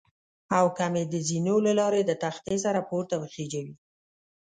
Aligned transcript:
او 0.57 0.65
که 0.75 0.85
مې 0.93 1.03
د 1.11 1.13
زینو 1.27 1.55
له 1.65 1.73
لارې 1.79 2.01
د 2.05 2.11
تختې 2.23 2.55
سره 2.65 2.79
پورته 2.89 3.15
وخېژوي. 3.17 3.75